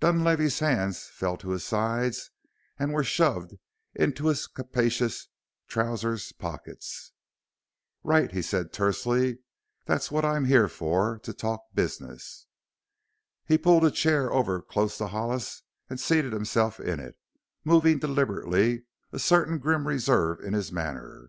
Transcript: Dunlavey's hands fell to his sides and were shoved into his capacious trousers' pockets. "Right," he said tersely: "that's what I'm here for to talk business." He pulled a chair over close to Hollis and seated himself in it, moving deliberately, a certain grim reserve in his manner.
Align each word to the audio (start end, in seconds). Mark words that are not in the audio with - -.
Dunlavey's 0.00 0.60
hands 0.60 1.06
fell 1.12 1.36
to 1.36 1.50
his 1.50 1.62
sides 1.62 2.30
and 2.78 2.94
were 2.94 3.04
shoved 3.04 3.56
into 3.94 4.28
his 4.28 4.46
capacious 4.46 5.28
trousers' 5.68 6.32
pockets. 6.32 7.12
"Right," 8.02 8.32
he 8.32 8.40
said 8.40 8.72
tersely: 8.72 9.40
"that's 9.84 10.10
what 10.10 10.24
I'm 10.24 10.46
here 10.46 10.70
for 10.70 11.18
to 11.18 11.34
talk 11.34 11.60
business." 11.74 12.46
He 13.44 13.58
pulled 13.58 13.84
a 13.84 13.90
chair 13.90 14.32
over 14.32 14.62
close 14.62 14.96
to 14.96 15.08
Hollis 15.08 15.62
and 15.90 16.00
seated 16.00 16.32
himself 16.32 16.80
in 16.80 16.98
it, 16.98 17.18
moving 17.62 17.98
deliberately, 17.98 18.86
a 19.12 19.18
certain 19.18 19.58
grim 19.58 19.86
reserve 19.86 20.40
in 20.40 20.54
his 20.54 20.72
manner. 20.72 21.28